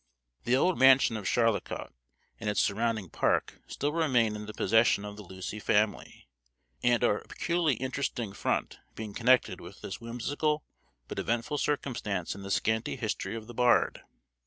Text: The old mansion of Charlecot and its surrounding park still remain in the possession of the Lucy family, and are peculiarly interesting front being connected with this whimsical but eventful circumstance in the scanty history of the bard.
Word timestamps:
The 0.45 0.55
old 0.55 0.79
mansion 0.79 1.15
of 1.15 1.27
Charlecot 1.27 1.93
and 2.39 2.49
its 2.49 2.59
surrounding 2.59 3.11
park 3.11 3.61
still 3.67 3.93
remain 3.93 4.35
in 4.35 4.47
the 4.47 4.53
possession 4.55 5.05
of 5.05 5.15
the 5.15 5.21
Lucy 5.21 5.59
family, 5.59 6.27
and 6.81 7.03
are 7.03 7.23
peculiarly 7.29 7.75
interesting 7.75 8.33
front 8.33 8.79
being 8.95 9.13
connected 9.13 9.61
with 9.61 9.81
this 9.81 10.01
whimsical 10.01 10.63
but 11.07 11.19
eventful 11.19 11.59
circumstance 11.59 12.33
in 12.33 12.41
the 12.41 12.49
scanty 12.49 12.95
history 12.95 13.35
of 13.35 13.45
the 13.45 13.53
bard. 13.53 14.01